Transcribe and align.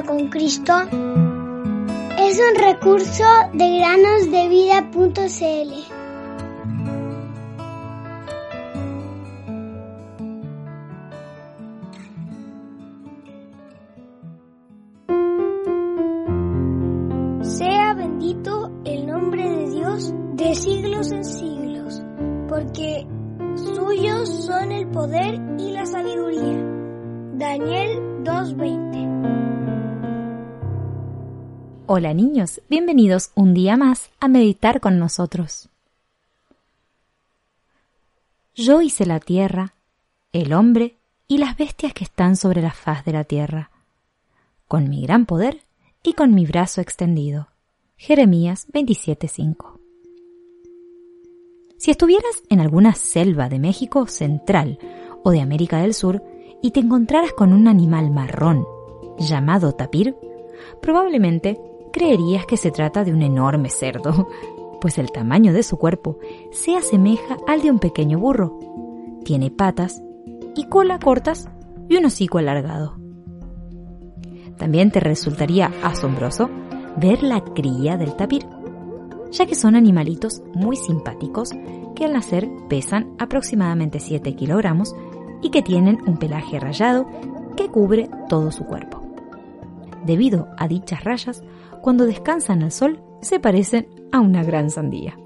con 0.00 0.28
Cristo 0.28 0.72
es 2.18 2.40
un 2.40 2.54
recurso 2.56 3.24
de 3.52 3.78
granosdevida.cl. 3.78 5.12
Sea 17.42 17.94
bendito 17.94 18.70
el 18.86 19.06
nombre 19.06 19.46
de 19.46 19.70
Dios 19.70 20.14
de 20.32 20.54
siglos 20.54 21.12
en 21.12 21.24
siglos, 21.24 22.02
porque 22.48 23.06
suyos 23.56 24.46
son 24.46 24.72
el 24.72 24.88
poder 24.88 25.38
y 25.58 25.72
la 25.72 25.84
sabiduría. 25.84 26.64
Daniel 27.34 28.22
2.20 28.24 28.91
Hola 31.94 32.14
niños, 32.14 32.62
bienvenidos 32.70 33.32
un 33.34 33.52
día 33.52 33.76
más 33.76 34.08
a 34.18 34.26
meditar 34.26 34.80
con 34.80 34.98
nosotros. 34.98 35.68
Yo 38.54 38.80
hice 38.80 39.04
la 39.04 39.20
tierra, 39.20 39.74
el 40.32 40.54
hombre 40.54 40.96
y 41.28 41.36
las 41.36 41.58
bestias 41.58 41.92
que 41.92 42.04
están 42.04 42.36
sobre 42.36 42.62
la 42.62 42.70
faz 42.70 43.04
de 43.04 43.12
la 43.12 43.24
tierra, 43.24 43.70
con 44.68 44.88
mi 44.88 45.02
gran 45.02 45.26
poder 45.26 45.64
y 46.02 46.14
con 46.14 46.34
mi 46.34 46.46
brazo 46.46 46.80
extendido. 46.80 47.48
Jeremías 47.98 48.68
27:5 48.72 49.78
Si 51.76 51.90
estuvieras 51.90 52.42
en 52.48 52.60
alguna 52.60 52.94
selva 52.94 53.50
de 53.50 53.58
México 53.58 54.06
central 54.06 54.78
o 55.24 55.30
de 55.30 55.42
América 55.42 55.82
del 55.82 55.92
Sur 55.92 56.22
y 56.62 56.70
te 56.70 56.80
encontraras 56.80 57.34
con 57.34 57.52
un 57.52 57.68
animal 57.68 58.10
marrón 58.10 58.64
llamado 59.18 59.72
tapir, 59.74 60.16
probablemente 60.80 61.58
creerías 61.92 62.46
que 62.46 62.56
se 62.56 62.70
trata 62.70 63.04
de 63.04 63.12
un 63.12 63.22
enorme 63.22 63.68
cerdo, 63.68 64.28
pues 64.80 64.98
el 64.98 65.12
tamaño 65.12 65.52
de 65.52 65.62
su 65.62 65.76
cuerpo 65.76 66.18
se 66.50 66.76
asemeja 66.76 67.36
al 67.46 67.62
de 67.62 67.70
un 67.70 67.78
pequeño 67.78 68.18
burro. 68.18 68.58
Tiene 69.24 69.50
patas 69.50 70.02
y 70.56 70.64
cola 70.64 70.98
cortas 70.98 71.48
y 71.88 71.96
un 71.96 72.04
hocico 72.04 72.38
alargado. 72.38 72.96
También 74.58 74.90
te 74.90 75.00
resultaría 75.00 75.72
asombroso 75.82 76.50
ver 76.96 77.22
la 77.22 77.42
cría 77.42 77.96
del 77.96 78.16
tapir, 78.16 78.46
ya 79.30 79.46
que 79.46 79.54
son 79.54 79.76
animalitos 79.76 80.42
muy 80.54 80.76
simpáticos 80.76 81.50
que 81.94 82.04
al 82.04 82.12
nacer 82.12 82.48
pesan 82.68 83.14
aproximadamente 83.18 84.00
7 84.00 84.34
kilogramos 84.34 84.94
y 85.42 85.50
que 85.50 85.62
tienen 85.62 85.98
un 86.06 86.16
pelaje 86.16 86.58
rayado 86.60 87.06
que 87.56 87.68
cubre 87.68 88.08
todo 88.28 88.50
su 88.50 88.64
cuerpo. 88.64 89.01
Debido 90.04 90.48
a 90.58 90.68
dichas 90.68 91.04
rayas, 91.04 91.42
cuando 91.80 92.06
descansan 92.06 92.62
al 92.62 92.72
sol, 92.72 93.00
se 93.20 93.40
parecen 93.40 93.88
a 94.10 94.20
una 94.20 94.42
gran 94.42 94.70
sandía. 94.70 95.18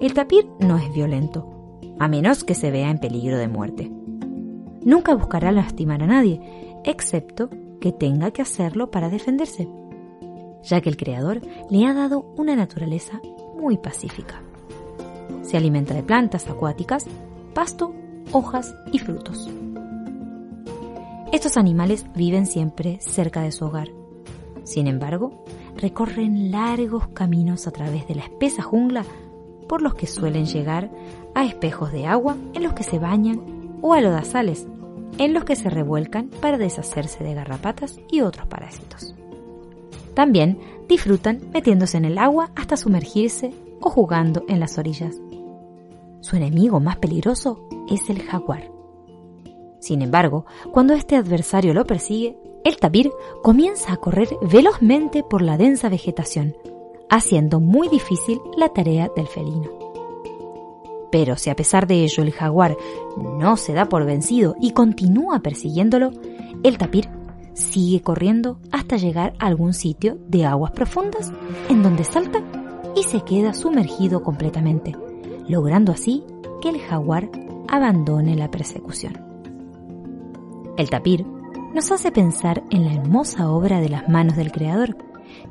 El 0.00 0.12
tapir 0.14 0.48
no 0.60 0.76
es 0.76 0.92
violento, 0.92 1.80
a 1.98 2.08
menos 2.08 2.44
que 2.44 2.54
se 2.54 2.70
vea 2.70 2.90
en 2.90 2.98
peligro 2.98 3.38
de 3.38 3.48
muerte. 3.48 3.90
Nunca 4.82 5.14
buscará 5.14 5.50
lastimar 5.52 6.02
a 6.02 6.06
nadie, 6.06 6.40
excepto 6.84 7.48
que 7.80 7.92
tenga 7.92 8.30
que 8.30 8.42
hacerlo 8.42 8.90
para 8.90 9.08
defenderse, 9.08 9.68
ya 10.62 10.80
que 10.80 10.88
el 10.88 10.96
Creador 10.96 11.40
le 11.70 11.86
ha 11.86 11.94
dado 11.94 12.32
una 12.36 12.54
naturaleza 12.54 13.20
muy 13.58 13.78
pacífica. 13.78 14.42
Se 15.42 15.56
alimenta 15.56 15.94
de 15.94 16.02
plantas 16.02 16.48
acuáticas, 16.48 17.06
pasto, 17.54 17.94
hojas 18.32 18.74
y 18.92 18.98
frutos. 18.98 19.48
Estos 21.32 21.56
animales 21.56 22.06
viven 22.14 22.46
siempre 22.46 22.98
cerca 23.00 23.42
de 23.42 23.52
su 23.52 23.64
hogar, 23.66 23.88
sin 24.66 24.88
embargo, 24.88 25.44
recorren 25.76 26.50
largos 26.50 27.06
caminos 27.08 27.68
a 27.68 27.70
través 27.70 28.08
de 28.08 28.16
la 28.16 28.22
espesa 28.22 28.62
jungla 28.62 29.04
por 29.68 29.80
los 29.80 29.94
que 29.94 30.08
suelen 30.08 30.46
llegar 30.46 30.90
a 31.36 31.44
espejos 31.44 31.92
de 31.92 32.06
agua 32.06 32.36
en 32.52 32.64
los 32.64 32.72
que 32.72 32.82
se 32.82 32.98
bañan 32.98 33.78
o 33.80 33.94
a 33.94 34.00
lodazales 34.00 34.66
en 35.18 35.32
los 35.32 35.44
que 35.44 35.54
se 35.54 35.70
revuelcan 35.70 36.30
para 36.40 36.58
deshacerse 36.58 37.22
de 37.22 37.34
garrapatas 37.34 38.00
y 38.10 38.22
otros 38.22 38.48
parásitos. 38.48 39.14
También 40.14 40.58
disfrutan 40.88 41.40
metiéndose 41.54 41.96
en 41.96 42.06
el 42.06 42.18
agua 42.18 42.50
hasta 42.56 42.76
sumergirse 42.76 43.54
o 43.80 43.88
jugando 43.88 44.44
en 44.48 44.58
las 44.58 44.78
orillas. 44.78 45.16
Su 46.22 46.34
enemigo 46.34 46.80
más 46.80 46.96
peligroso 46.96 47.68
es 47.88 48.10
el 48.10 48.20
jaguar. 48.22 48.75
Sin 49.80 50.02
embargo, 50.02 50.46
cuando 50.72 50.94
este 50.94 51.16
adversario 51.16 51.74
lo 51.74 51.84
persigue, 51.84 52.38
el 52.64 52.78
tapir 52.78 53.12
comienza 53.42 53.92
a 53.92 53.96
correr 53.96 54.28
velozmente 54.42 55.22
por 55.22 55.42
la 55.42 55.56
densa 55.56 55.88
vegetación, 55.88 56.56
haciendo 57.08 57.60
muy 57.60 57.88
difícil 57.88 58.40
la 58.56 58.70
tarea 58.70 59.08
del 59.14 59.28
felino. 59.28 59.70
Pero 61.12 61.36
si 61.36 61.50
a 61.50 61.56
pesar 61.56 61.86
de 61.86 62.02
ello 62.02 62.22
el 62.22 62.32
jaguar 62.32 62.76
no 63.16 63.56
se 63.56 63.72
da 63.72 63.88
por 63.88 64.04
vencido 64.04 64.56
y 64.60 64.72
continúa 64.72 65.38
persiguiéndolo, 65.40 66.10
el 66.62 66.78
tapir 66.78 67.08
sigue 67.54 68.02
corriendo 68.02 68.58
hasta 68.72 68.96
llegar 68.96 69.34
a 69.38 69.46
algún 69.46 69.72
sitio 69.72 70.18
de 70.26 70.44
aguas 70.44 70.72
profundas 70.72 71.32
en 71.70 71.82
donde 71.82 72.04
salta 72.04 72.42
y 72.96 73.04
se 73.04 73.22
queda 73.22 73.54
sumergido 73.54 74.22
completamente, 74.22 74.96
logrando 75.48 75.92
así 75.92 76.24
que 76.60 76.70
el 76.70 76.80
jaguar 76.80 77.30
abandone 77.68 78.34
la 78.34 78.50
persecución. 78.50 79.25
El 80.76 80.90
tapir 80.90 81.24
nos 81.74 81.90
hace 81.90 82.12
pensar 82.12 82.64
en 82.70 82.84
la 82.84 82.94
hermosa 82.94 83.50
obra 83.50 83.80
de 83.80 83.88
las 83.88 84.08
manos 84.08 84.36
del 84.36 84.52
Creador, 84.52 84.96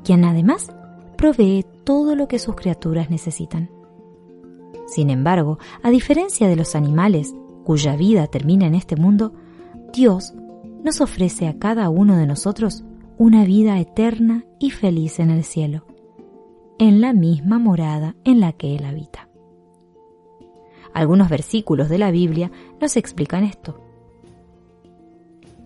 quien 0.03 0.23
además 0.23 0.71
provee 1.17 1.65
todo 1.83 2.15
lo 2.15 2.27
que 2.27 2.39
sus 2.39 2.55
criaturas 2.55 3.09
necesitan. 3.09 3.69
Sin 4.87 5.09
embargo, 5.09 5.57
a 5.81 5.89
diferencia 5.89 6.47
de 6.47 6.55
los 6.55 6.75
animales 6.75 7.33
cuya 7.63 7.95
vida 7.95 8.27
termina 8.27 8.67
en 8.67 8.75
este 8.75 8.95
mundo, 8.95 9.33
Dios 9.93 10.33
nos 10.83 11.01
ofrece 11.01 11.47
a 11.47 11.57
cada 11.57 11.89
uno 11.89 12.15
de 12.17 12.27
nosotros 12.27 12.83
una 13.17 13.45
vida 13.45 13.79
eterna 13.79 14.45
y 14.59 14.69
feliz 14.71 15.19
en 15.19 15.31
el 15.31 15.43
cielo, 15.43 15.85
en 16.77 17.01
la 17.01 17.13
misma 17.13 17.57
morada 17.57 18.15
en 18.23 18.39
la 18.39 18.51
que 18.53 18.75
Él 18.75 18.85
habita. 18.85 19.29
Algunos 20.93 21.29
versículos 21.29 21.89
de 21.89 21.97
la 21.97 22.11
Biblia 22.11 22.51
nos 22.79 22.95
explican 22.97 23.43
esto. 23.43 23.84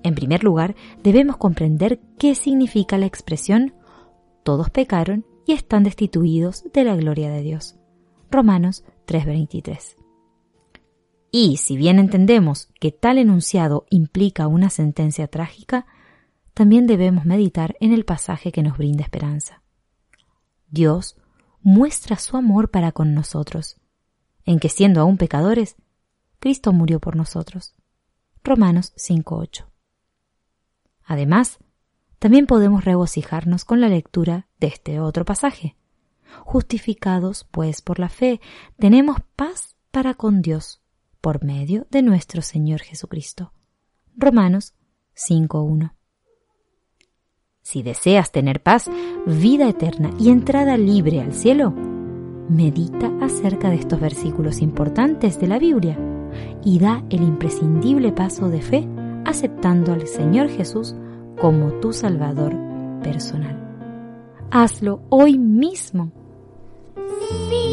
En 0.03 0.15
primer 0.15 0.43
lugar, 0.43 0.75
debemos 1.03 1.37
comprender 1.37 1.99
qué 2.17 2.35
significa 2.35 2.97
la 2.97 3.05
expresión 3.05 3.73
todos 4.43 4.69
pecaron 4.69 5.25
y 5.45 5.53
están 5.53 5.83
destituidos 5.83 6.63
de 6.73 6.83
la 6.83 6.95
gloria 6.95 7.29
de 7.29 7.41
Dios. 7.41 7.75
Romanos 8.31 8.83
3:23. 9.05 9.95
Y 11.31 11.57
si 11.57 11.77
bien 11.77 11.99
entendemos 11.99 12.69
que 12.79 12.91
tal 12.91 13.17
enunciado 13.17 13.85
implica 13.89 14.47
una 14.47 14.69
sentencia 14.69 15.27
trágica, 15.27 15.85
también 16.53 16.87
debemos 16.87 17.25
meditar 17.25 17.75
en 17.79 17.93
el 17.93 18.05
pasaje 18.05 18.51
que 18.51 18.63
nos 18.63 18.77
brinda 18.77 19.03
esperanza. 19.03 19.61
Dios 20.69 21.15
muestra 21.61 22.17
su 22.17 22.35
amor 22.35 22.71
para 22.71 22.91
con 22.91 23.13
nosotros, 23.13 23.79
en 24.45 24.59
que 24.59 24.69
siendo 24.69 25.01
aún 25.01 25.17
pecadores, 25.17 25.75
Cristo 26.39 26.73
murió 26.73 26.99
por 26.99 27.15
nosotros. 27.15 27.75
Romanos 28.43 28.93
5:8. 28.95 29.68
Además, 31.09 31.57
también 32.19 32.45
podemos 32.45 32.85
regocijarnos 32.85 33.65
con 33.65 33.81
la 33.81 33.89
lectura 33.89 34.47
de 34.59 34.67
este 34.67 34.99
otro 34.99 35.25
pasaje. 35.25 35.75
Justificados, 36.43 37.47
pues, 37.49 37.81
por 37.81 37.97
la 37.97 38.09
fe, 38.09 38.39
tenemos 38.77 39.17
paz 39.35 39.75
para 39.89 40.13
con 40.13 40.43
Dios, 40.43 40.83
por 41.19 41.43
medio 41.43 41.87
de 41.89 42.03
nuestro 42.03 42.43
Señor 42.43 42.81
Jesucristo. 42.81 43.53
Romanos 44.15 44.75
5.1. 45.15 45.95
Si 47.63 47.81
deseas 47.81 48.31
tener 48.31 48.61
paz, 48.61 48.87
vida 49.25 49.67
eterna 49.67 50.11
y 50.19 50.29
entrada 50.29 50.77
libre 50.77 51.21
al 51.21 51.33
cielo, 51.33 51.71
medita 51.71 53.11
acerca 53.19 53.71
de 53.71 53.77
estos 53.77 53.99
versículos 53.99 54.61
importantes 54.61 55.39
de 55.39 55.47
la 55.47 55.57
Biblia 55.57 55.97
y 56.63 56.77
da 56.77 57.03
el 57.09 57.23
imprescindible 57.23 58.11
paso 58.11 58.49
de 58.49 58.61
fe 58.61 58.87
aceptando 59.29 59.93
al 59.93 60.07
Señor 60.07 60.49
Jesús 60.49 60.95
como 61.39 61.71
tu 61.79 61.93
Salvador 61.93 62.55
personal. 63.03 63.55
Hazlo 64.49 65.01
hoy 65.09 65.37
mismo. 65.37 66.11
Ojos 66.97 67.68